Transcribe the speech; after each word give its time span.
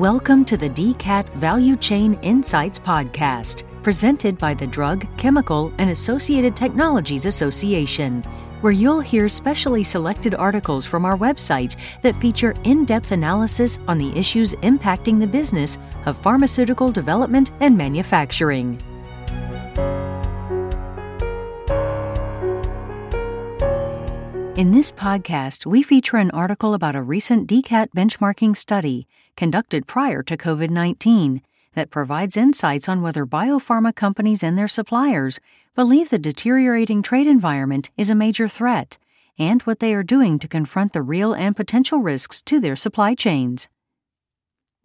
Welcome 0.00 0.46
to 0.46 0.56
the 0.56 0.70
DCAT 0.70 1.28
Value 1.34 1.76
Chain 1.76 2.14
Insights 2.22 2.78
Podcast, 2.78 3.64
presented 3.82 4.38
by 4.38 4.54
the 4.54 4.66
Drug, 4.66 5.06
Chemical, 5.18 5.74
and 5.76 5.90
Associated 5.90 6.56
Technologies 6.56 7.26
Association, 7.26 8.22
where 8.62 8.72
you'll 8.72 9.00
hear 9.00 9.28
specially 9.28 9.82
selected 9.82 10.34
articles 10.34 10.86
from 10.86 11.04
our 11.04 11.18
website 11.18 11.76
that 12.00 12.16
feature 12.16 12.54
in 12.64 12.86
depth 12.86 13.12
analysis 13.12 13.78
on 13.88 13.98
the 13.98 14.10
issues 14.18 14.54
impacting 14.62 15.20
the 15.20 15.26
business 15.26 15.76
of 16.06 16.16
pharmaceutical 16.16 16.90
development 16.90 17.52
and 17.60 17.76
manufacturing. 17.76 18.82
In 24.60 24.72
this 24.72 24.92
podcast, 24.92 25.64
we 25.64 25.82
feature 25.82 26.18
an 26.18 26.30
article 26.32 26.74
about 26.74 26.94
a 26.94 27.00
recent 27.00 27.48
DCAT 27.48 27.92
benchmarking 27.96 28.54
study 28.54 29.08
conducted 29.34 29.86
prior 29.86 30.22
to 30.24 30.36
COVID 30.36 30.68
19 30.68 31.40
that 31.72 31.88
provides 31.88 32.36
insights 32.36 32.86
on 32.86 33.00
whether 33.00 33.24
biopharma 33.24 33.94
companies 33.94 34.42
and 34.42 34.58
their 34.58 34.68
suppliers 34.68 35.40
believe 35.74 36.10
the 36.10 36.18
deteriorating 36.18 37.00
trade 37.00 37.26
environment 37.26 37.88
is 37.96 38.10
a 38.10 38.14
major 38.14 38.48
threat 38.48 38.98
and 39.38 39.62
what 39.62 39.78
they 39.78 39.94
are 39.94 40.02
doing 40.02 40.38
to 40.38 40.46
confront 40.46 40.92
the 40.92 41.00
real 41.00 41.32
and 41.32 41.56
potential 41.56 42.00
risks 42.00 42.42
to 42.42 42.60
their 42.60 42.76
supply 42.76 43.14
chains. 43.14 43.70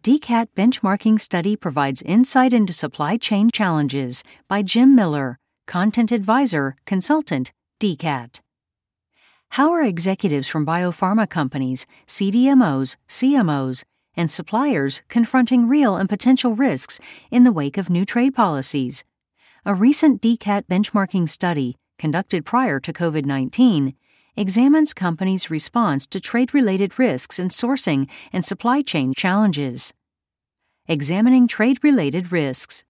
DCAT 0.02 0.46
benchmarking 0.56 1.20
study 1.20 1.54
provides 1.54 2.00
insight 2.00 2.54
into 2.54 2.72
supply 2.72 3.18
chain 3.18 3.50
challenges 3.52 4.24
by 4.48 4.62
Jim 4.62 4.96
Miller, 4.96 5.38
Content 5.66 6.12
Advisor, 6.12 6.76
Consultant, 6.86 7.52
DCAT. 7.78 8.40
How 9.50 9.72
are 9.72 9.82
executives 9.82 10.48
from 10.48 10.66
biopharma 10.66 11.28
companies, 11.30 11.86
CDMOs, 12.06 12.96
CMOs, 13.08 13.84
and 14.14 14.30
suppliers 14.30 15.02
confronting 15.08 15.68
real 15.68 15.96
and 15.96 16.08
potential 16.08 16.54
risks 16.54 17.00
in 17.30 17.44
the 17.44 17.52
wake 17.52 17.78
of 17.78 17.88
new 17.88 18.04
trade 18.04 18.34
policies? 18.34 19.04
A 19.64 19.74
recent 19.74 20.20
DCAT 20.20 20.66
benchmarking 20.66 21.28
study, 21.28 21.76
conducted 21.98 22.44
prior 22.44 22.78
to 22.80 22.92
COVID 22.92 23.24
19, 23.24 23.94
examines 24.36 24.92
companies' 24.92 25.50
response 25.50 26.06
to 26.06 26.20
trade 26.20 26.52
related 26.52 26.98
risks 26.98 27.38
in 27.38 27.48
sourcing 27.48 28.08
and 28.32 28.44
supply 28.44 28.82
chain 28.82 29.14
challenges. 29.16 29.94
Examining 30.86 31.48
trade 31.48 31.78
related 31.82 32.30
risks. 32.30 32.84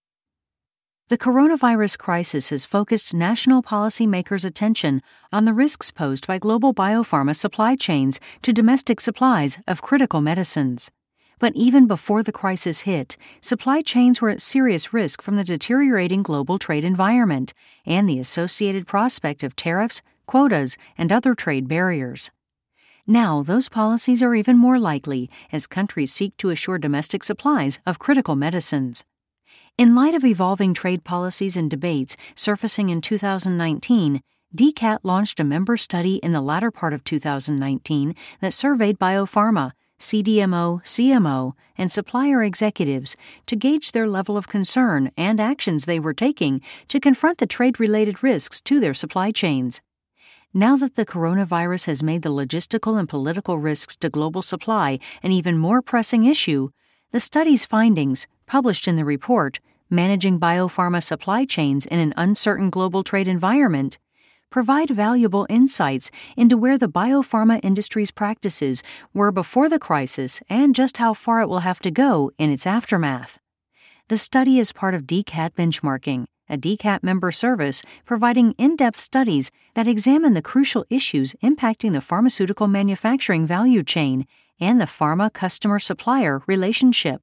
The 1.09 1.17
coronavirus 1.17 1.97
crisis 1.99 2.49
has 2.49 2.65
focused 2.65 3.13
national 3.13 3.63
policymakers' 3.63 4.43
attention 4.43 5.01
on 5.31 5.45
the 5.45 5.53
risks 5.53 5.89
posed 5.89 6.27
by 6.27 6.37
global 6.37 6.73
biopharma 6.73 7.33
supply 7.33 7.77
chains 7.77 8.19
to 8.41 8.51
domestic 8.51 8.99
supplies 8.99 9.57
of 9.69 9.81
critical 9.81 10.19
medicines. 10.19 10.91
But 11.39 11.53
even 11.55 11.87
before 11.87 12.23
the 12.23 12.33
crisis 12.33 12.81
hit, 12.81 13.15
supply 13.39 13.79
chains 13.79 14.21
were 14.21 14.31
at 14.31 14.41
serious 14.41 14.91
risk 14.91 15.21
from 15.21 15.37
the 15.37 15.45
deteriorating 15.45 16.23
global 16.23 16.59
trade 16.59 16.83
environment 16.83 17.53
and 17.85 18.09
the 18.09 18.19
associated 18.19 18.85
prospect 18.85 19.43
of 19.43 19.55
tariffs, 19.55 20.01
quotas, 20.25 20.77
and 20.97 21.13
other 21.13 21.33
trade 21.33 21.69
barriers. 21.69 22.31
Now, 23.07 23.43
those 23.43 23.69
policies 23.69 24.21
are 24.21 24.35
even 24.35 24.57
more 24.57 24.77
likely 24.77 25.29
as 25.53 25.67
countries 25.67 26.11
seek 26.11 26.35
to 26.35 26.49
assure 26.49 26.77
domestic 26.77 27.23
supplies 27.23 27.79
of 27.85 27.97
critical 27.97 28.35
medicines. 28.35 29.05
In 29.77 29.93
light 29.93 30.15
of 30.15 30.25
evolving 30.25 30.73
trade 30.73 31.03
policies 31.03 31.55
and 31.55 31.69
debates 31.69 32.17
surfacing 32.33 32.89
in 32.89 32.99
2019, 32.99 34.21
DCAT 34.55 34.97
launched 35.03 35.39
a 35.39 35.43
member 35.43 35.77
study 35.77 36.15
in 36.15 36.31
the 36.31 36.41
latter 36.41 36.71
part 36.71 36.93
of 36.93 37.03
2019 37.03 38.15
that 38.41 38.53
surveyed 38.55 38.97
biopharma, 38.97 39.73
CDMO, 39.99 40.81
CMO, 40.83 41.53
and 41.77 41.91
supplier 41.91 42.41
executives 42.41 43.15
to 43.45 43.55
gauge 43.55 43.91
their 43.91 44.07
level 44.07 44.35
of 44.35 44.47
concern 44.47 45.11
and 45.15 45.39
actions 45.39 45.85
they 45.85 45.99
were 45.99 46.11
taking 46.11 46.59
to 46.87 46.99
confront 46.99 47.37
the 47.37 47.45
trade 47.45 47.79
related 47.79 48.23
risks 48.23 48.59
to 48.61 48.79
their 48.79 48.95
supply 48.95 49.29
chains. 49.29 49.79
Now 50.55 50.75
that 50.77 50.95
the 50.95 51.05
coronavirus 51.05 51.85
has 51.85 52.01
made 52.01 52.23
the 52.23 52.29
logistical 52.29 52.97
and 52.97 53.07
political 53.07 53.59
risks 53.59 53.95
to 53.97 54.09
global 54.09 54.41
supply 54.41 54.97
an 55.21 55.31
even 55.31 55.59
more 55.59 55.83
pressing 55.83 56.23
issue, 56.23 56.69
the 57.11 57.19
study's 57.21 57.65
findings, 57.65 58.27
published 58.47 58.87
in 58.87 58.97
the 58.97 59.05
report, 59.05 59.59
Managing 59.89 60.39
Biopharma 60.39 61.01
Supply 61.01 61.45
Chains 61.45 61.85
in 61.85 61.99
an 61.99 62.13
Uncertain 62.17 62.69
Global 62.69 63.01
Trade 63.01 63.29
Environment, 63.29 63.97
provide 64.49 64.89
valuable 64.89 65.47
insights 65.49 66.11
into 66.35 66.57
where 66.57 66.77
the 66.77 66.89
biopharma 66.89 67.61
industry's 67.63 68.11
practices 68.11 68.83
were 69.13 69.31
before 69.31 69.69
the 69.69 69.79
crisis 69.79 70.41
and 70.49 70.75
just 70.75 70.97
how 70.97 71.13
far 71.13 71.41
it 71.41 71.47
will 71.47 71.59
have 71.59 71.79
to 71.79 71.91
go 71.91 72.31
in 72.37 72.51
its 72.51 72.67
aftermath. 72.67 73.39
The 74.09 74.17
study 74.17 74.59
is 74.59 74.73
part 74.73 74.93
of 74.93 75.03
DCAT 75.03 75.51
benchmarking, 75.55 76.25
a 76.49 76.57
DCAT 76.57 77.03
member 77.03 77.31
service 77.31 77.83
providing 78.05 78.51
in 78.57 78.75
depth 78.75 78.99
studies 78.99 79.49
that 79.75 79.87
examine 79.87 80.33
the 80.33 80.41
crucial 80.41 80.85
issues 80.89 81.35
impacting 81.41 81.93
the 81.93 82.01
pharmaceutical 82.01 82.67
manufacturing 82.67 83.45
value 83.45 83.83
chain 83.83 84.25
and 84.59 84.79
the 84.81 84.85
pharma 84.85 85.31
customer 85.31 85.79
supplier 85.79 86.41
relationship. 86.47 87.21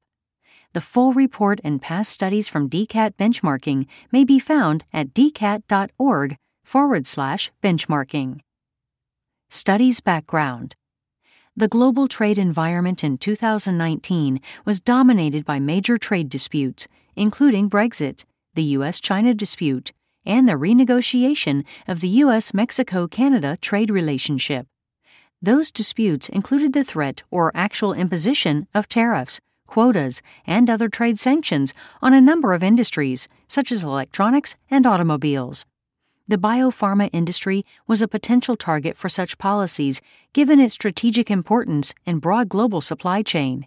The 0.72 0.80
full 0.80 1.12
report 1.12 1.60
and 1.62 1.80
past 1.80 2.10
studies 2.10 2.48
from 2.48 2.68
DCAT 2.68 3.14
benchmarking 3.16 3.86
may 4.10 4.24
be 4.24 4.40
found 4.40 4.84
at 4.92 5.14
dcat.org 5.14 6.36
forward 6.64 7.06
slash 7.06 7.52
benchmarking. 7.62 8.40
Studies 9.50 10.00
background 10.00 10.74
The 11.54 11.68
global 11.68 12.08
trade 12.08 12.38
environment 12.38 13.04
in 13.04 13.18
2019 13.18 14.40
was 14.64 14.80
dominated 14.80 15.44
by 15.44 15.60
major 15.60 15.96
trade 15.96 16.28
disputes, 16.28 16.88
including 17.14 17.70
Brexit, 17.70 18.24
the 18.54 18.64
U.S. 18.78 19.00
China 19.00 19.32
dispute, 19.32 19.92
and 20.26 20.48
the 20.48 20.54
renegotiation 20.54 21.64
of 21.86 22.00
the 22.00 22.08
U.S. 22.24 22.52
Mexico 22.52 23.06
Canada 23.06 23.56
trade 23.60 23.90
relationship. 23.90 24.66
Those 25.44 25.70
disputes 25.70 26.30
included 26.30 26.72
the 26.72 26.84
threat 26.84 27.22
or 27.30 27.52
actual 27.54 27.92
imposition 27.92 28.66
of 28.74 28.88
tariffs 28.88 29.40
quotas, 29.66 30.22
and 30.46 30.70
other 30.70 30.88
trade 30.88 31.18
sanctions 31.18 31.74
on 32.00 32.14
a 32.14 32.20
number 32.20 32.52
of 32.52 32.62
industries, 32.62 33.26
such 33.48 33.72
as 33.72 33.82
electronics 33.82 34.54
and 34.70 34.86
automobiles. 34.86 35.66
The 36.28 36.38
biopharma 36.38 37.10
industry 37.12 37.64
was 37.86 38.00
a 38.00 38.08
potential 38.08 38.56
target 38.56 38.96
for 38.96 39.08
such 39.08 39.36
policies 39.36 40.00
given 40.32 40.60
its 40.60 40.74
strategic 40.74 41.30
importance 41.30 41.92
and 42.06 42.20
broad 42.20 42.48
global 42.48 42.80
supply 42.80 43.22
chain. 43.22 43.66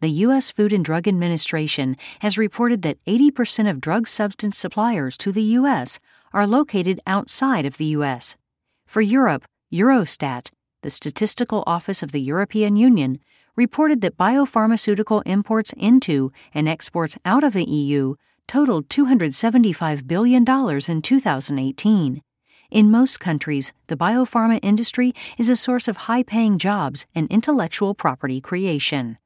The 0.00 0.10
U.S. 0.26 0.50
Food 0.50 0.72
and 0.72 0.84
Drug 0.84 1.08
Administration 1.08 1.96
has 2.20 2.36
reported 2.36 2.82
that 2.82 3.02
80% 3.06 3.70
of 3.70 3.80
drug 3.80 4.06
substance 4.08 4.58
suppliers 4.58 5.16
to 5.18 5.32
the 5.32 5.44
U.S. 5.60 5.98
are 6.34 6.46
located 6.46 7.00
outside 7.06 7.64
of 7.64 7.78
the 7.78 7.86
U.S. 7.96 8.36
For 8.84 9.00
Europe, 9.00 9.46
Eurostat, 9.72 10.50
the 10.86 10.90
Statistical 10.90 11.64
Office 11.66 12.00
of 12.00 12.12
the 12.12 12.20
European 12.20 12.76
Union, 12.76 13.18
reported 13.56 14.02
that 14.02 14.16
biopharmaceutical 14.16 15.20
imports 15.26 15.72
into 15.76 16.30
and 16.54 16.68
exports 16.68 17.18
out 17.24 17.42
of 17.42 17.54
the 17.54 17.64
EU 17.64 18.14
totaled 18.46 18.88
$275 18.88 20.06
billion 20.06 20.44
in 20.88 21.02
2018. 21.02 22.22
In 22.70 22.90
most 22.92 23.18
countries, 23.18 23.72
the 23.88 23.96
biopharma 23.96 24.60
industry 24.62 25.12
is 25.36 25.50
a 25.50 25.56
source 25.56 25.88
of 25.88 25.96
high 26.06 26.22
paying 26.22 26.56
jobs 26.56 27.04
and 27.16 27.26
intellectual 27.32 27.92
property 27.92 28.40
creation. 28.40 29.18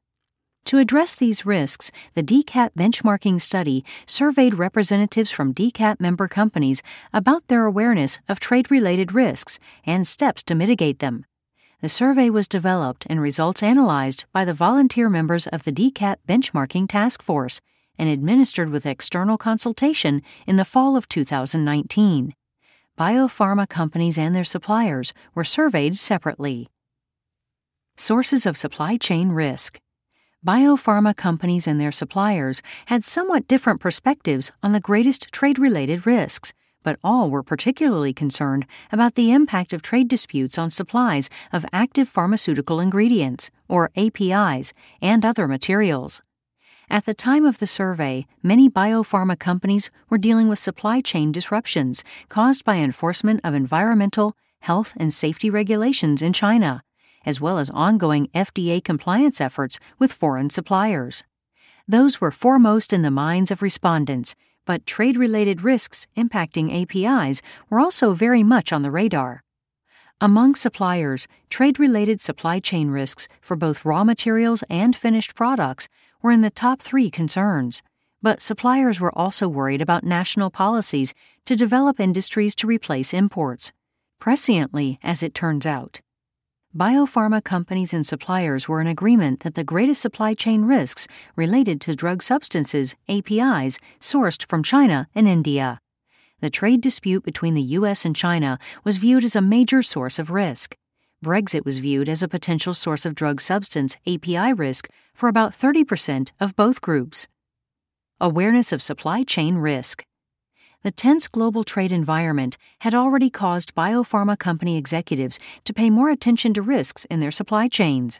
To 0.65 0.79
address 0.79 1.13
these 1.13 1.45
risks, 1.45 1.91
the 2.15 2.23
DCAT 2.23 2.71
benchmarking 2.75 3.39
study 3.39 3.85
surveyed 4.07 4.55
representatives 4.55 5.29
from 5.29 5.53
DCAT 5.53 5.99
member 5.99 6.27
companies 6.27 6.81
about 7.13 7.49
their 7.49 7.67
awareness 7.67 8.17
of 8.27 8.39
trade 8.39 8.71
related 8.71 9.13
risks 9.13 9.59
and 9.85 10.07
steps 10.07 10.41
to 10.43 10.55
mitigate 10.55 10.97
them. 10.97 11.25
The 11.81 11.89
survey 11.89 12.29
was 12.29 12.47
developed 12.47 13.07
and 13.09 13.19
results 13.19 13.63
analyzed 13.63 14.25
by 14.31 14.45
the 14.45 14.53
volunteer 14.53 15.09
members 15.09 15.47
of 15.47 15.63
the 15.63 15.71
DCAT 15.71 16.17
Benchmarking 16.29 16.87
Task 16.87 17.23
Force 17.23 17.59
and 17.97 18.07
administered 18.07 18.69
with 18.69 18.85
external 18.85 19.35
consultation 19.35 20.21
in 20.45 20.57
the 20.57 20.65
fall 20.65 20.95
of 20.95 21.09
2019. 21.09 22.35
Biopharma 22.99 23.67
companies 23.67 24.19
and 24.19 24.35
their 24.35 24.43
suppliers 24.43 25.11
were 25.33 25.43
surveyed 25.43 25.97
separately. 25.97 26.69
Sources 27.97 28.45
of 28.45 28.57
supply 28.57 28.95
chain 28.95 29.29
risk. 29.29 29.79
Biopharma 30.45 31.15
companies 31.15 31.65
and 31.65 31.81
their 31.81 31.91
suppliers 31.91 32.61
had 32.87 33.03
somewhat 33.03 33.47
different 33.47 33.81
perspectives 33.81 34.51
on 34.61 34.71
the 34.71 34.79
greatest 34.79 35.31
trade 35.31 35.57
related 35.57 36.05
risks 36.05 36.53
but 36.83 36.99
all 37.03 37.29
were 37.29 37.43
particularly 37.43 38.13
concerned 38.13 38.65
about 38.91 39.15
the 39.15 39.31
impact 39.31 39.73
of 39.73 39.81
trade 39.81 40.07
disputes 40.07 40.57
on 40.57 40.69
supplies 40.69 41.29
of 41.51 41.65
active 41.71 42.07
pharmaceutical 42.07 42.79
ingredients, 42.79 43.49
or 43.67 43.91
APIs, 43.95 44.73
and 45.01 45.25
other 45.25 45.47
materials. 45.47 46.21
At 46.89 47.05
the 47.05 47.13
time 47.13 47.45
of 47.45 47.59
the 47.59 47.67
survey, 47.67 48.27
many 48.43 48.69
biopharma 48.69 49.39
companies 49.39 49.89
were 50.09 50.17
dealing 50.17 50.49
with 50.49 50.59
supply 50.59 50.99
chain 50.99 51.31
disruptions 51.31 52.03
caused 52.27 52.65
by 52.65 52.75
enforcement 52.75 53.39
of 53.45 53.53
environmental, 53.53 54.35
health, 54.59 54.91
and 54.97 55.13
safety 55.13 55.49
regulations 55.49 56.21
in 56.21 56.33
China, 56.33 56.83
as 57.25 57.39
well 57.39 57.59
as 57.59 57.69
ongoing 57.69 58.27
FDA 58.35 58.83
compliance 58.83 59.39
efforts 59.39 59.79
with 59.99 60.11
foreign 60.11 60.49
suppliers. 60.49 61.23
Those 61.87 62.19
were 62.19 62.31
foremost 62.31 62.93
in 62.93 63.01
the 63.01 63.11
minds 63.11 63.51
of 63.51 63.61
respondents, 63.61 64.35
but 64.65 64.85
trade 64.85 65.17
related 65.17 65.63
risks 65.63 66.07
impacting 66.15 66.71
APIs 66.71 67.41
were 67.69 67.79
also 67.79 68.13
very 68.13 68.43
much 68.43 68.71
on 68.71 68.81
the 68.81 68.91
radar. 68.91 69.43
Among 70.19 70.53
suppliers, 70.53 71.27
trade 71.49 71.79
related 71.79 72.21
supply 72.21 72.59
chain 72.59 72.91
risks 72.91 73.27
for 73.41 73.55
both 73.55 73.83
raw 73.83 74.03
materials 74.03 74.63
and 74.69 74.95
finished 74.95 75.33
products 75.33 75.89
were 76.21 76.31
in 76.31 76.41
the 76.41 76.51
top 76.51 76.79
three 76.81 77.09
concerns. 77.09 77.81
But 78.21 78.39
suppliers 78.39 78.99
were 78.99 79.17
also 79.17 79.47
worried 79.47 79.81
about 79.81 80.03
national 80.03 80.51
policies 80.51 81.15
to 81.45 81.55
develop 81.55 81.99
industries 81.99 82.53
to 82.55 82.67
replace 82.67 83.15
imports. 83.15 83.71
Presciently, 84.21 84.99
as 85.01 85.23
it 85.23 85.33
turns 85.33 85.65
out. 85.65 86.01
Biopharma 86.75 87.43
companies 87.43 87.93
and 87.93 88.05
suppliers 88.05 88.67
were 88.67 88.81
in 88.81 88.87
agreement 88.87 89.41
that 89.41 89.55
the 89.55 89.63
greatest 89.63 90.01
supply 90.01 90.33
chain 90.33 90.63
risks 90.65 91.07
related 91.35 91.81
to 91.81 91.95
drug 91.95 92.23
substances, 92.23 92.95
APIs, 93.09 93.77
sourced 93.99 94.45
from 94.45 94.63
China 94.63 95.07
and 95.13 95.27
India 95.27 95.81
the 96.41 96.49
trade 96.49 96.81
dispute 96.81 97.23
between 97.23 97.53
the 97.53 97.61
U.S. 97.79 98.03
and 98.03 98.15
China 98.15 98.59
was 98.83 98.97
viewed 98.97 99.23
as 99.23 99.35
a 99.35 99.41
major 99.41 99.81
source 99.81 100.19
of 100.19 100.31
risk. 100.31 100.75
Brexit 101.23 101.63
was 101.63 101.77
viewed 101.77 102.09
as 102.09 102.23
a 102.23 102.27
potential 102.27 102.73
source 102.73 103.05
of 103.05 103.15
drug 103.15 103.39
substance 103.39 103.95
API 104.07 104.53
risk 104.53 104.89
for 105.13 105.29
about 105.29 105.51
30% 105.51 106.31
of 106.39 106.55
both 106.55 106.81
groups. 106.81 107.27
Awareness 108.19 108.71
of 108.71 108.81
supply 108.81 109.21
chain 109.23 109.55
risk. 109.55 110.03
The 110.83 110.91
tense 110.91 111.27
global 111.27 111.63
trade 111.63 111.91
environment 111.91 112.57
had 112.79 112.95
already 112.95 113.29
caused 113.29 113.75
biopharma 113.75 114.39
company 114.39 114.77
executives 114.77 115.37
to 115.65 115.73
pay 115.73 115.91
more 115.91 116.09
attention 116.09 116.55
to 116.55 116.63
risks 116.63 117.05
in 117.05 117.19
their 117.19 117.29
supply 117.29 117.67
chains. 117.67 118.19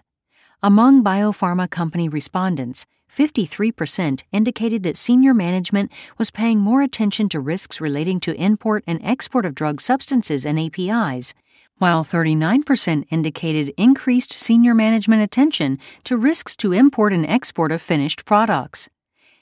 Among 0.62 1.04
biopharma 1.04 1.72
company 1.72 2.08
respondents, 2.08 2.86
53% 3.12 4.22
indicated 4.32 4.84
that 4.84 4.96
senior 4.96 5.34
management 5.34 5.92
was 6.20 6.30
paying 6.30 6.60
more 6.60 6.84
attention 6.84 7.30
to 7.30 7.40
risks 7.40 7.82
relating 7.82 8.20
to 8.20 8.36
import 8.36 8.84
and 8.86 9.00
export 9.04 9.44
of 9.44 9.56
drug 9.56 9.82
substances 9.82 10.46
and 10.46 10.60
APIs, 10.60 11.34
while 11.80 12.04
39% 12.04 13.06
indicated 13.10 13.74
increased 13.76 14.34
senior 14.34 14.76
management 14.76 15.24
attention 15.24 15.80
to 16.04 16.16
risks 16.16 16.56
to 16.58 16.74
import 16.74 17.12
and 17.12 17.26
export 17.26 17.72
of 17.72 17.82
finished 17.82 18.24
products. 18.24 18.88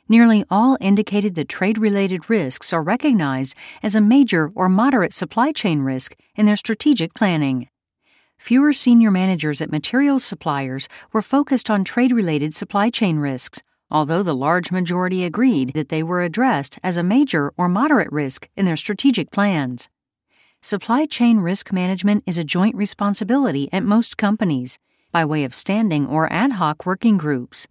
Nearly 0.09 0.43
all 0.49 0.77
indicated 0.81 1.35
that 1.35 1.47
trade 1.47 1.77
related 1.77 2.29
risks 2.29 2.73
are 2.73 2.83
recognized 2.83 3.55
as 3.81 3.95
a 3.95 4.01
major 4.01 4.51
or 4.55 4.67
moderate 4.67 5.13
supply 5.13 5.53
chain 5.53 5.79
risk 5.79 6.15
in 6.35 6.45
their 6.45 6.57
strategic 6.57 7.13
planning 7.13 7.69
fewer 8.39 8.71
senior 8.71 9.11
managers 9.11 9.61
at 9.61 9.71
materials 9.71 10.23
suppliers 10.23 10.87
were 11.11 11.21
focused 11.21 11.69
on 11.69 11.83
trade 11.83 12.11
related 12.11 12.55
supply 12.55 12.89
chain 12.89 13.17
risks, 13.17 13.61
although 13.91 14.23
the 14.23 14.35
large 14.35 14.71
majority 14.71 15.25
agreed 15.25 15.73
that 15.73 15.89
they 15.89 16.01
were 16.01 16.23
addressed 16.23 16.79
as 16.81 16.95
a 16.95 17.03
major 17.03 17.51
or 17.57 17.67
moderate 17.67 18.11
risk 18.11 18.47
in 18.55 18.65
their 18.65 18.77
strategic 18.77 19.29
plans. 19.29 19.89
Supply 20.61 21.05
chain 21.05 21.39
risk 21.39 21.71
management 21.71 22.23
is 22.25 22.37
a 22.37 22.43
joint 22.43 22.75
responsibility 22.75 23.69
at 23.73 23.83
most 23.83 24.17
companies, 24.17 24.79
by 25.11 25.25
way 25.25 25.43
of 25.43 25.53
standing 25.53 26.07
or 26.07 26.31
ad 26.31 26.53
hoc 26.53 26.85
working 26.85 27.17
groups. 27.17 27.67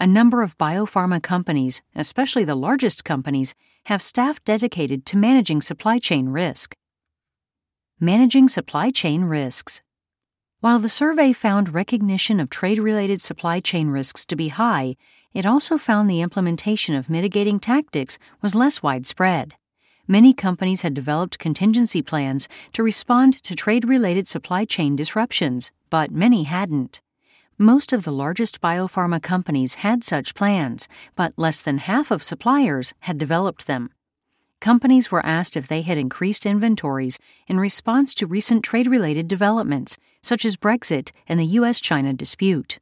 A 0.00 0.06
number 0.06 0.42
of 0.42 0.56
biopharma 0.58 1.20
companies, 1.20 1.82
especially 1.96 2.44
the 2.44 2.54
largest 2.54 3.04
companies, 3.04 3.56
have 3.86 4.00
staff 4.00 4.42
dedicated 4.44 5.04
to 5.06 5.16
managing 5.16 5.60
supply 5.60 5.98
chain 5.98 6.28
risk. 6.28 6.76
Managing 7.98 8.48
supply 8.48 8.90
chain 8.90 9.24
risks. 9.24 9.82
While 10.60 10.78
the 10.78 10.88
survey 10.88 11.32
found 11.32 11.74
recognition 11.74 12.38
of 12.38 12.48
trade 12.48 12.78
related 12.78 13.20
supply 13.20 13.58
chain 13.58 13.88
risks 13.88 14.24
to 14.26 14.36
be 14.36 14.48
high, 14.48 14.94
it 15.34 15.44
also 15.44 15.76
found 15.76 16.08
the 16.08 16.20
implementation 16.20 16.94
of 16.94 17.10
mitigating 17.10 17.58
tactics 17.58 18.20
was 18.40 18.54
less 18.54 18.80
widespread. 18.80 19.56
Many 20.06 20.32
companies 20.32 20.82
had 20.82 20.94
developed 20.94 21.40
contingency 21.40 22.02
plans 22.02 22.48
to 22.72 22.84
respond 22.84 23.42
to 23.42 23.56
trade 23.56 23.84
related 23.84 24.28
supply 24.28 24.64
chain 24.64 24.94
disruptions, 24.94 25.72
but 25.90 26.12
many 26.12 26.44
hadn't. 26.44 27.00
Most 27.58 27.92
of 27.92 28.04
the 28.04 28.12
largest 28.12 28.60
biopharma 28.60 29.20
companies 29.20 29.74
had 29.74 30.04
such 30.04 30.34
plans, 30.34 30.88
but 31.16 31.34
less 31.36 31.60
than 31.60 31.78
half 31.78 32.10
of 32.10 32.22
suppliers 32.22 32.94
had 33.00 33.18
developed 33.18 33.66
them 33.66 33.90
companies 34.60 35.10
were 35.10 35.24
asked 35.24 35.56
if 35.56 35.68
they 35.68 35.82
had 35.82 35.98
increased 35.98 36.46
inventories 36.46 37.18
in 37.46 37.60
response 37.60 38.14
to 38.14 38.26
recent 38.26 38.64
trade 38.64 38.86
related 38.86 39.28
developments, 39.28 39.96
such 40.22 40.44
as 40.44 40.56
Brexit 40.56 41.12
and 41.26 41.38
the 41.38 41.46
U.S. 41.58 41.80
China 41.80 42.12
dispute. 42.12 42.78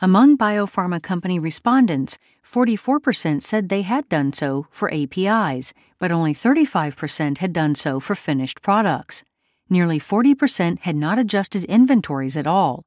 Among 0.00 0.36
biopharma 0.36 1.02
company 1.02 1.38
respondents, 1.38 2.18
44% 2.44 3.40
said 3.40 3.68
they 3.68 3.82
had 3.82 4.08
done 4.10 4.32
so 4.32 4.66
for 4.70 4.92
APIs, 4.92 5.72
but 5.98 6.12
only 6.12 6.34
35% 6.34 7.38
had 7.38 7.52
done 7.52 7.74
so 7.74 7.98
for 7.98 8.14
finished 8.14 8.60
products. 8.60 9.24
Nearly 9.70 9.98
40% 9.98 10.80
had 10.80 10.96
not 10.96 11.18
adjusted 11.18 11.64
inventories 11.64 12.36
at 12.36 12.46
all. 12.46 12.82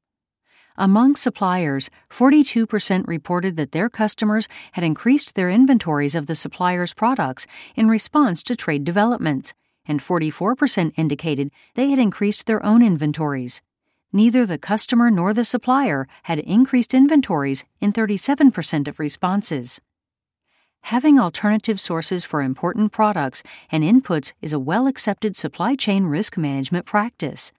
Among 0.76 1.16
suppliers, 1.16 1.90
42% 2.10 3.06
reported 3.06 3.56
that 3.56 3.72
their 3.72 3.88
customers 3.88 4.48
had 4.72 4.84
increased 4.84 5.34
their 5.34 5.50
inventories 5.50 6.14
of 6.14 6.26
the 6.26 6.34
supplier's 6.34 6.94
products 6.94 7.46
in 7.76 7.88
response 7.88 8.42
to 8.44 8.56
trade 8.56 8.84
developments, 8.84 9.52
and 9.86 10.00
44% 10.00 10.92
indicated 10.96 11.50
they 11.74 11.90
had 11.90 11.98
increased 11.98 12.46
their 12.46 12.64
own 12.64 12.82
inventories. 12.82 13.60
Neither 14.12 14.44
the 14.46 14.58
customer 14.58 15.10
nor 15.10 15.32
the 15.34 15.44
supplier 15.44 16.08
had 16.24 16.38
increased 16.40 16.94
inventories 16.94 17.64
in 17.80 17.92
37% 17.92 18.88
of 18.88 18.98
responses. 18.98 19.80
Having 20.84 21.18
alternative 21.18 21.78
sources 21.78 22.24
for 22.24 22.42
important 22.42 22.90
products 22.90 23.42
and 23.70 23.84
inputs 23.84 24.32
is 24.40 24.52
a 24.52 24.58
well 24.58 24.86
accepted 24.86 25.36
supply 25.36 25.74
chain 25.74 26.04
risk 26.04 26.36
management 26.36 26.86
practice 26.86 27.52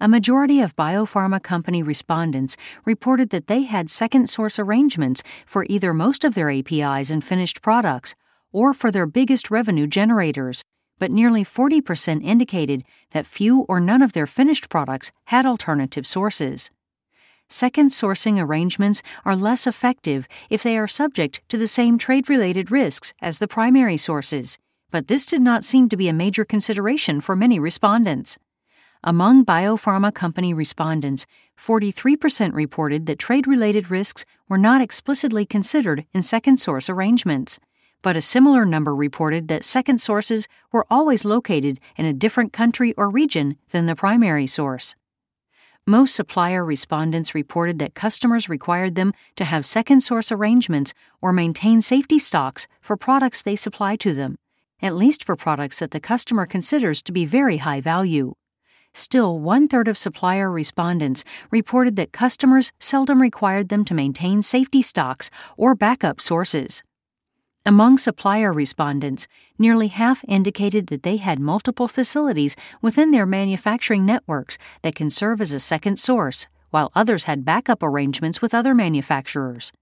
a 0.00 0.08
majority 0.08 0.60
of 0.60 0.74
biopharma 0.76 1.42
company 1.42 1.82
respondents 1.82 2.56
reported 2.86 3.28
that 3.30 3.48
they 3.48 3.62
had 3.62 3.90
second 3.90 4.30
source 4.30 4.58
arrangements 4.58 5.22
for 5.44 5.66
either 5.68 5.92
most 5.92 6.24
of 6.24 6.34
their 6.34 6.50
APIs 6.50 7.10
and 7.10 7.22
finished 7.22 7.60
products 7.60 8.14
or 8.50 8.72
for 8.72 8.90
their 8.90 9.06
biggest 9.06 9.50
revenue 9.50 9.86
generators, 9.86 10.64
but 10.98 11.10
nearly 11.10 11.44
40% 11.44 12.24
indicated 12.24 12.82
that 13.10 13.26
few 13.26 13.60
or 13.68 13.78
none 13.78 14.00
of 14.00 14.14
their 14.14 14.26
finished 14.26 14.70
products 14.70 15.12
had 15.24 15.44
alternative 15.44 16.06
sources. 16.06 16.70
Second 17.48 17.90
sourcing 17.90 18.40
arrangements 18.40 19.02
are 19.24 19.36
less 19.36 19.66
effective 19.66 20.26
if 20.48 20.62
they 20.62 20.78
are 20.78 20.88
subject 20.88 21.42
to 21.48 21.58
the 21.58 21.66
same 21.66 21.98
trade 21.98 22.30
related 22.30 22.70
risks 22.70 23.12
as 23.20 23.38
the 23.38 23.48
primary 23.48 23.98
sources, 23.98 24.56
but 24.90 25.08
this 25.08 25.26
did 25.26 25.42
not 25.42 25.62
seem 25.62 25.90
to 25.90 25.96
be 25.96 26.08
a 26.08 26.12
major 26.12 26.44
consideration 26.44 27.20
for 27.20 27.36
many 27.36 27.58
respondents. 27.58 28.38
Among 29.02 29.46
biopharma 29.46 30.12
company 30.12 30.52
respondents, 30.52 31.24
43% 31.58 32.52
reported 32.52 33.06
that 33.06 33.18
trade 33.18 33.46
related 33.46 33.90
risks 33.90 34.26
were 34.46 34.58
not 34.58 34.82
explicitly 34.82 35.46
considered 35.46 36.04
in 36.12 36.20
second 36.20 36.58
source 36.58 36.90
arrangements, 36.90 37.58
but 38.02 38.14
a 38.14 38.20
similar 38.20 38.66
number 38.66 38.94
reported 38.94 39.48
that 39.48 39.64
second 39.64 40.02
sources 40.02 40.48
were 40.70 40.86
always 40.90 41.24
located 41.24 41.80
in 41.96 42.04
a 42.04 42.12
different 42.12 42.52
country 42.52 42.92
or 42.98 43.08
region 43.08 43.56
than 43.70 43.86
the 43.86 43.96
primary 43.96 44.46
source. 44.46 44.94
Most 45.86 46.14
supplier 46.14 46.62
respondents 46.62 47.34
reported 47.34 47.78
that 47.78 47.94
customers 47.94 48.50
required 48.50 48.96
them 48.96 49.14
to 49.36 49.46
have 49.46 49.64
second 49.64 50.02
source 50.02 50.30
arrangements 50.30 50.92
or 51.22 51.32
maintain 51.32 51.80
safety 51.80 52.18
stocks 52.18 52.68
for 52.82 52.98
products 52.98 53.40
they 53.40 53.56
supply 53.56 53.96
to 53.96 54.12
them, 54.12 54.36
at 54.82 54.94
least 54.94 55.24
for 55.24 55.36
products 55.36 55.78
that 55.78 55.90
the 55.90 56.00
customer 56.00 56.44
considers 56.44 57.02
to 57.02 57.12
be 57.12 57.24
very 57.24 57.56
high 57.56 57.80
value. 57.80 58.34
Still, 58.92 59.38
one 59.38 59.68
third 59.68 59.88
of 59.88 59.96
supplier 59.96 60.50
respondents 60.50 61.24
reported 61.50 61.96
that 61.96 62.12
customers 62.12 62.72
seldom 62.78 63.22
required 63.22 63.68
them 63.68 63.84
to 63.84 63.94
maintain 63.94 64.42
safety 64.42 64.82
stocks 64.82 65.30
or 65.56 65.74
backup 65.74 66.20
sources. 66.20 66.82
Among 67.66 67.98
supplier 67.98 68.52
respondents, 68.52 69.28
nearly 69.58 69.88
half 69.88 70.24
indicated 70.26 70.86
that 70.86 71.02
they 71.02 71.18
had 71.18 71.38
multiple 71.38 71.88
facilities 71.88 72.56
within 72.80 73.10
their 73.10 73.26
manufacturing 73.26 74.06
networks 74.06 74.56
that 74.82 74.94
can 74.94 75.10
serve 75.10 75.40
as 75.40 75.52
a 75.52 75.60
second 75.60 75.98
source, 75.98 76.48
while 76.70 76.90
others 76.94 77.24
had 77.24 77.44
backup 77.44 77.82
arrangements 77.82 78.40
with 78.40 78.54
other 78.54 78.74
manufacturers. 78.74 79.72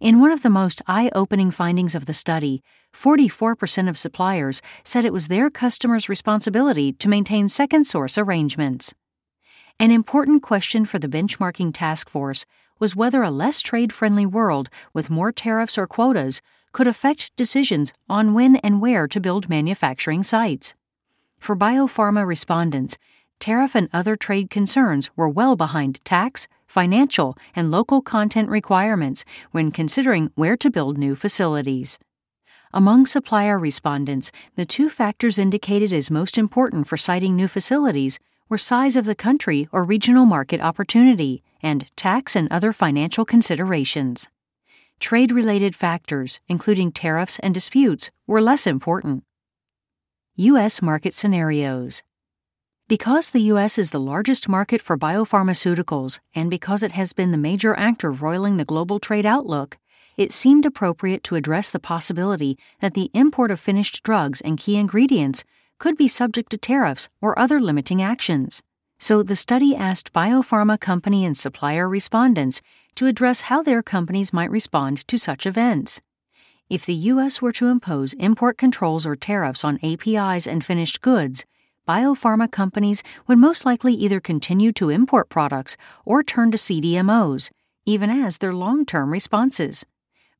In 0.00 0.18
one 0.18 0.30
of 0.30 0.40
the 0.40 0.48
most 0.48 0.80
eye 0.86 1.10
opening 1.14 1.50
findings 1.50 1.94
of 1.94 2.06
the 2.06 2.14
study, 2.14 2.62
44% 2.94 3.86
of 3.86 3.98
suppliers 3.98 4.62
said 4.82 5.04
it 5.04 5.12
was 5.12 5.28
their 5.28 5.50
customers' 5.50 6.08
responsibility 6.08 6.94
to 6.94 7.06
maintain 7.06 7.48
second 7.48 7.84
source 7.84 8.16
arrangements. 8.16 8.94
An 9.78 9.90
important 9.90 10.42
question 10.42 10.86
for 10.86 10.98
the 10.98 11.06
benchmarking 11.06 11.72
task 11.74 12.08
force 12.08 12.46
was 12.78 12.96
whether 12.96 13.22
a 13.22 13.30
less 13.30 13.60
trade 13.60 13.92
friendly 13.92 14.24
world 14.24 14.70
with 14.94 15.10
more 15.10 15.32
tariffs 15.32 15.76
or 15.76 15.86
quotas 15.86 16.40
could 16.72 16.86
affect 16.86 17.30
decisions 17.36 17.92
on 18.08 18.32
when 18.32 18.56
and 18.56 18.80
where 18.80 19.06
to 19.06 19.20
build 19.20 19.50
manufacturing 19.50 20.22
sites. 20.22 20.74
For 21.38 21.54
biopharma 21.54 22.26
respondents, 22.26 22.96
tariff 23.40 23.74
and 23.74 23.88
other 23.92 24.14
trade 24.14 24.50
concerns 24.50 25.10
were 25.16 25.28
well 25.28 25.56
behind 25.56 26.04
tax, 26.04 26.46
financial, 26.66 27.36
and 27.56 27.70
local 27.70 28.00
content 28.00 28.48
requirements 28.48 29.24
when 29.50 29.72
considering 29.72 30.30
where 30.36 30.56
to 30.56 30.70
build 30.70 30.96
new 30.96 31.16
facilities. 31.16 31.98
Among 32.72 33.06
supplier 33.06 33.58
respondents, 33.58 34.30
the 34.54 34.64
two 34.64 34.88
factors 34.88 35.38
indicated 35.38 35.92
as 35.92 36.10
most 36.10 36.38
important 36.38 36.86
for 36.86 36.96
siting 36.96 37.34
new 37.34 37.48
facilities 37.48 38.20
were 38.48 38.58
size 38.58 38.94
of 38.94 39.06
the 39.06 39.16
country 39.16 39.68
or 39.72 39.82
regional 39.82 40.24
market 40.24 40.60
opportunity 40.60 41.42
and 41.62 41.90
tax 41.96 42.36
and 42.36 42.46
other 42.52 42.72
financial 42.72 43.24
considerations. 43.24 44.28
Trade 45.00 45.32
related 45.32 45.74
factors, 45.74 46.40
including 46.46 46.92
tariffs 46.92 47.38
and 47.40 47.54
disputes, 47.54 48.10
were 48.26 48.42
less 48.42 48.66
important. 48.66 49.24
U.S. 50.36 50.80
market 50.80 51.14
scenarios. 51.14 52.02
Because 52.90 53.30
the 53.30 53.52
U.S. 53.52 53.78
is 53.78 53.92
the 53.92 54.00
largest 54.00 54.48
market 54.48 54.80
for 54.80 54.98
biopharmaceuticals 54.98 56.18
and 56.34 56.50
because 56.50 56.82
it 56.82 56.90
has 56.90 57.12
been 57.12 57.30
the 57.30 57.38
major 57.38 57.72
actor 57.78 58.10
roiling 58.10 58.56
the 58.56 58.64
global 58.64 58.98
trade 58.98 59.24
outlook, 59.24 59.78
it 60.16 60.32
seemed 60.32 60.66
appropriate 60.66 61.22
to 61.22 61.36
address 61.36 61.70
the 61.70 61.78
possibility 61.78 62.58
that 62.80 62.94
the 62.94 63.08
import 63.14 63.52
of 63.52 63.60
finished 63.60 64.02
drugs 64.02 64.40
and 64.40 64.58
key 64.58 64.76
ingredients 64.76 65.44
could 65.78 65.96
be 65.96 66.08
subject 66.08 66.50
to 66.50 66.58
tariffs 66.58 67.08
or 67.20 67.38
other 67.38 67.60
limiting 67.60 68.02
actions. 68.02 68.60
So 68.98 69.22
the 69.22 69.36
study 69.36 69.76
asked 69.76 70.12
biopharma 70.12 70.80
company 70.80 71.24
and 71.24 71.38
supplier 71.38 71.88
respondents 71.88 72.60
to 72.96 73.06
address 73.06 73.42
how 73.42 73.62
their 73.62 73.84
companies 73.84 74.32
might 74.32 74.50
respond 74.50 75.06
to 75.06 75.16
such 75.16 75.46
events. 75.46 76.00
If 76.68 76.86
the 76.86 76.94
U.S. 77.12 77.40
were 77.40 77.52
to 77.52 77.68
impose 77.68 78.14
import 78.14 78.58
controls 78.58 79.06
or 79.06 79.14
tariffs 79.14 79.64
on 79.64 79.78
APIs 79.80 80.48
and 80.48 80.64
finished 80.64 81.02
goods, 81.02 81.44
biopharma 81.90 82.48
companies 82.48 83.02
would 83.26 83.36
most 83.36 83.66
likely 83.66 83.94
either 83.94 84.20
continue 84.20 84.70
to 84.70 84.90
import 84.90 85.28
products 85.28 85.76
or 86.04 86.22
turn 86.22 86.52
to 86.52 86.56
CDMOs, 86.56 87.50
even 87.84 88.08
as 88.08 88.38
their 88.38 88.54
long 88.54 88.86
term 88.86 89.10
responses. 89.10 89.84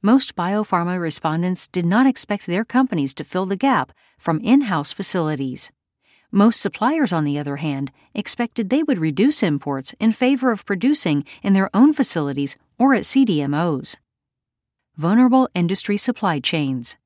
Most 0.01 0.37
biopharma 0.37 1.01
respondents 1.01 1.67
did 1.67 1.85
not 1.85 2.07
expect 2.07 2.47
their 2.47 2.65
companies 2.65 3.13
to 3.15 3.25
fill 3.25 3.47
the 3.47 3.57
gap 3.57 3.91
from 4.17 4.39
in 4.45 4.61
house 4.73 4.93
facilities. 4.93 5.73
Most 6.31 6.61
suppliers, 6.61 7.13
on 7.13 7.25
the 7.25 7.37
other 7.37 7.57
hand, 7.57 7.91
expected 8.15 8.71
they 8.71 8.85
would 8.85 8.99
reduce 8.99 9.43
imports 9.43 9.93
in 9.99 10.13
favor 10.13 10.53
of 10.53 10.65
producing 10.65 11.25
in 11.43 11.55
their 11.55 11.69
own 11.75 11.93
facilities 11.93 12.57
or 12.79 12.95
at 12.95 13.03
CDMOs. 13.03 13.97
Vulnerable 14.97 15.49
industry 15.57 15.97
supply 15.97 16.39
chains. 16.39 16.97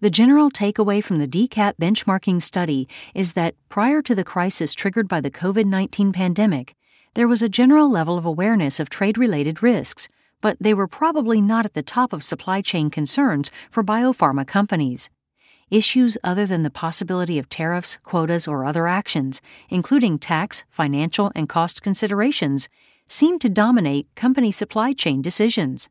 The 0.00 0.10
general 0.10 0.50
takeaway 0.50 1.02
from 1.02 1.18
the 1.18 1.28
DCAT 1.28 1.76
benchmarking 1.76 2.42
study 2.42 2.88
is 3.14 3.34
that 3.34 3.54
prior 3.68 4.02
to 4.02 4.14
the 4.14 4.24
crisis 4.24 4.74
triggered 4.74 5.06
by 5.06 5.20
the 5.20 5.30
COVID 5.30 5.66
19 5.66 6.12
pandemic, 6.12 6.74
there 7.14 7.28
was 7.28 7.42
a 7.42 7.48
general 7.48 7.88
level 7.88 8.18
of 8.18 8.26
awareness 8.26 8.80
of 8.80 8.90
trade 8.90 9.16
related 9.16 9.62
risks, 9.62 10.08
but 10.40 10.56
they 10.60 10.74
were 10.74 10.88
probably 10.88 11.40
not 11.40 11.64
at 11.64 11.74
the 11.74 11.82
top 11.82 12.12
of 12.12 12.24
supply 12.24 12.60
chain 12.60 12.90
concerns 12.90 13.52
for 13.70 13.84
biopharma 13.84 14.44
companies. 14.44 15.10
Issues 15.70 16.18
other 16.24 16.44
than 16.44 16.64
the 16.64 16.70
possibility 16.70 17.38
of 17.38 17.48
tariffs, 17.48 17.96
quotas, 18.02 18.48
or 18.48 18.64
other 18.64 18.88
actions, 18.88 19.40
including 19.70 20.18
tax, 20.18 20.64
financial, 20.68 21.30
and 21.36 21.48
cost 21.48 21.82
considerations, 21.82 22.68
seemed 23.08 23.40
to 23.42 23.48
dominate 23.48 24.12
company 24.16 24.50
supply 24.50 24.92
chain 24.92 25.22
decisions. 25.22 25.88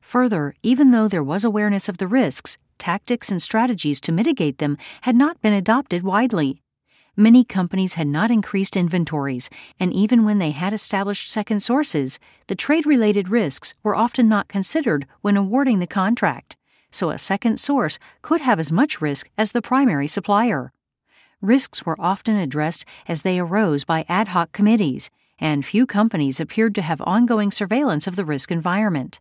Further, 0.00 0.54
even 0.64 0.90
though 0.90 1.06
there 1.06 1.24
was 1.24 1.44
awareness 1.44 1.88
of 1.88 1.98
the 1.98 2.08
risks, 2.08 2.58
tactics 2.78 3.30
and 3.30 3.42
strategies 3.42 4.00
to 4.02 4.12
mitigate 4.12 4.58
them 4.58 4.78
had 5.02 5.16
not 5.16 5.40
been 5.42 5.52
adopted 5.52 6.02
widely. 6.02 6.62
Many 7.16 7.42
companies 7.42 7.94
had 7.94 8.06
not 8.06 8.30
increased 8.30 8.76
inventories, 8.76 9.50
and 9.80 9.92
even 9.92 10.24
when 10.24 10.38
they 10.38 10.52
had 10.52 10.72
established 10.72 11.28
second 11.28 11.60
sources, 11.60 12.20
the 12.46 12.54
trade 12.54 12.86
related 12.86 13.28
risks 13.28 13.74
were 13.82 13.96
often 13.96 14.28
not 14.28 14.46
considered 14.46 15.04
when 15.20 15.36
awarding 15.36 15.80
the 15.80 15.86
contract, 15.86 16.56
so 16.92 17.10
a 17.10 17.18
second 17.18 17.58
source 17.58 17.98
could 18.22 18.40
have 18.40 18.60
as 18.60 18.70
much 18.70 19.00
risk 19.00 19.28
as 19.36 19.50
the 19.50 19.60
primary 19.60 20.06
supplier. 20.06 20.72
Risks 21.42 21.84
were 21.84 22.00
often 22.00 22.36
addressed 22.36 22.84
as 23.06 23.22
they 23.22 23.38
arose 23.38 23.84
by 23.84 24.04
ad 24.08 24.28
hoc 24.28 24.52
committees, 24.52 25.10
and 25.40 25.64
few 25.64 25.86
companies 25.86 26.40
appeared 26.40 26.74
to 26.76 26.82
have 26.82 27.00
ongoing 27.00 27.50
surveillance 27.50 28.06
of 28.06 28.16
the 28.16 28.24
risk 28.24 28.50
environment. 28.50 29.20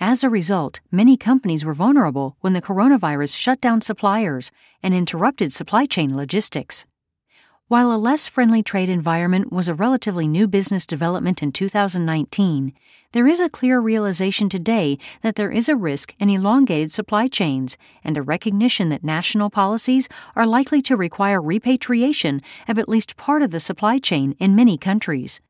As 0.00 0.24
a 0.24 0.30
result, 0.30 0.80
many 0.90 1.16
companies 1.16 1.64
were 1.64 1.72
vulnerable 1.72 2.36
when 2.40 2.52
the 2.52 2.62
coronavirus 2.62 3.36
shut 3.36 3.60
down 3.60 3.80
suppliers 3.80 4.50
and 4.82 4.92
interrupted 4.92 5.52
supply 5.52 5.86
chain 5.86 6.16
logistics. 6.16 6.84
While 7.68 7.92
a 7.92 7.96
less 7.96 8.28
friendly 8.28 8.62
trade 8.62 8.88
environment 8.88 9.52
was 9.52 9.68
a 9.68 9.74
relatively 9.74 10.28
new 10.28 10.46
business 10.46 10.84
development 10.84 11.42
in 11.42 11.52
2019, 11.52 12.74
there 13.12 13.26
is 13.26 13.40
a 13.40 13.48
clear 13.48 13.80
realization 13.80 14.48
today 14.48 14.98
that 15.22 15.36
there 15.36 15.50
is 15.50 15.68
a 15.68 15.76
risk 15.76 16.14
in 16.18 16.28
elongated 16.28 16.92
supply 16.92 17.28
chains 17.28 17.78
and 18.02 18.16
a 18.16 18.22
recognition 18.22 18.88
that 18.90 19.04
national 19.04 19.48
policies 19.48 20.08
are 20.36 20.46
likely 20.46 20.82
to 20.82 20.96
require 20.96 21.40
repatriation 21.40 22.42
of 22.68 22.78
at 22.78 22.88
least 22.88 23.16
part 23.16 23.42
of 23.42 23.52
the 23.52 23.60
supply 23.60 23.98
chain 23.98 24.34
in 24.38 24.56
many 24.56 24.76
countries 24.76 25.40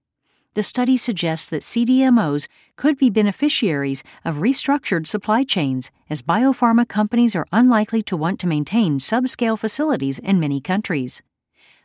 the 0.54 0.62
study 0.62 0.96
suggests 0.96 1.49
that 1.49 1.62
CDMOs 1.62 2.49
could 2.76 2.96
be 2.96 3.11
beneficiaries 3.11 4.02
of 4.25 4.37
restructured 4.37 5.06
supply 5.06 5.42
chains, 5.42 5.90
as 6.08 6.23
biopharma 6.23 6.88
companies 6.88 7.37
are 7.37 7.46
unlikely 7.52 8.02
to 8.02 8.16
want 8.16 8.40
to 8.40 8.46
maintain 8.46 8.99
subscale 8.99 9.58
facilities 9.58 10.18
in 10.18 10.40
many 10.40 10.61
countries. 10.61 11.23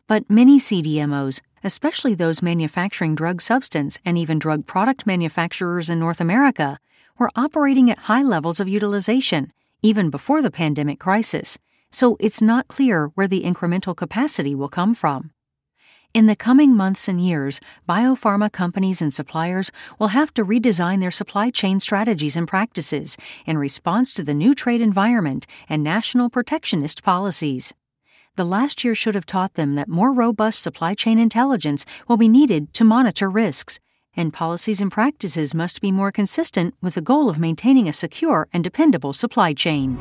But 0.07 0.29
many 0.29 0.59
CDMOs, 0.59 1.41
especially 1.63 2.15
those 2.15 2.41
manufacturing 2.41 3.15
drug 3.15 3.41
substance 3.41 3.99
and 4.05 4.17
even 4.17 4.39
drug 4.39 4.65
product 4.65 5.05
manufacturers 5.05 5.89
in 5.89 5.99
North 5.99 6.21
America, 6.21 6.79
were 7.17 7.31
operating 7.35 7.91
at 7.91 8.03
high 8.03 8.23
levels 8.23 8.59
of 8.59 8.67
utilization, 8.67 9.51
even 9.81 10.09
before 10.09 10.41
the 10.41 10.51
pandemic 10.51 10.99
crisis, 10.99 11.57
so 11.91 12.17
it's 12.19 12.41
not 12.41 12.67
clear 12.67 13.07
where 13.15 13.27
the 13.27 13.43
incremental 13.43 13.95
capacity 13.95 14.53
will 14.53 14.69
come 14.69 14.93
from. 14.93 15.31
In 16.11 16.25
the 16.25 16.35
coming 16.35 16.75
months 16.75 17.07
and 17.07 17.21
years, 17.21 17.59
biopharma 17.87 18.51
companies 18.51 18.99
and 18.99 19.13
suppliers 19.13 19.71
will 19.99 20.07
have 20.07 20.33
to 20.33 20.43
redesign 20.43 21.01
their 21.01 21.11
supply 21.11 21.51
chain 21.51 21.79
strategies 21.79 22.35
and 22.35 22.47
practices 22.47 23.15
in 23.45 23.59
response 23.59 24.11
to 24.15 24.23
the 24.23 24.33
new 24.33 24.55
trade 24.55 24.81
environment 24.81 25.45
and 25.69 25.83
national 25.83 26.31
protectionist 26.31 27.03
policies. 27.03 27.75
The 28.37 28.43
last 28.43 28.83
year 28.83 28.95
should 28.95 29.13
have 29.13 29.27
taught 29.27 29.53
them 29.53 29.75
that 29.75 29.87
more 29.87 30.11
robust 30.11 30.63
supply 30.63 30.95
chain 30.95 31.19
intelligence 31.19 31.85
will 32.07 32.17
be 32.17 32.27
needed 32.27 32.73
to 32.73 32.83
monitor 32.83 33.29
risks, 33.29 33.79
and 34.15 34.33
policies 34.33 34.81
and 34.81 34.91
practices 34.91 35.53
must 35.53 35.79
be 35.79 35.91
more 35.91 36.11
consistent 36.11 36.73
with 36.81 36.95
the 36.95 37.01
goal 37.01 37.29
of 37.29 37.37
maintaining 37.37 37.87
a 37.87 37.93
secure 37.93 38.47
and 38.51 38.63
dependable 38.63 39.13
supply 39.13 39.53
chain. 39.53 39.99